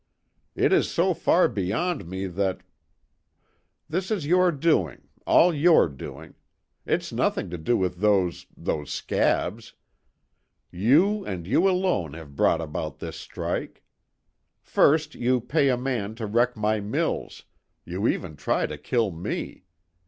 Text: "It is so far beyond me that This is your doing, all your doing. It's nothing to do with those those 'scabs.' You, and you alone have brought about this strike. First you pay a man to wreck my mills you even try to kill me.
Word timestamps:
"It 0.55 0.73
is 0.73 0.89
so 0.89 1.13
far 1.13 1.47
beyond 1.47 2.07
me 2.07 2.25
that 2.25 2.63
This 3.87 4.09
is 4.09 4.25
your 4.25 4.51
doing, 4.51 5.09
all 5.27 5.53
your 5.53 5.87
doing. 5.87 6.33
It's 6.87 7.13
nothing 7.13 7.51
to 7.51 7.57
do 7.59 7.77
with 7.77 7.97
those 7.99 8.47
those 8.57 8.91
'scabs.' 8.91 9.75
You, 10.71 11.23
and 11.23 11.45
you 11.45 11.69
alone 11.69 12.13
have 12.15 12.35
brought 12.35 12.61
about 12.61 12.97
this 12.97 13.15
strike. 13.17 13.83
First 14.59 15.13
you 15.13 15.39
pay 15.39 15.69
a 15.69 15.77
man 15.77 16.15
to 16.15 16.25
wreck 16.25 16.57
my 16.57 16.79
mills 16.79 17.43
you 17.85 18.07
even 18.07 18.35
try 18.35 18.65
to 18.65 18.79
kill 18.79 19.11
me. 19.11 19.65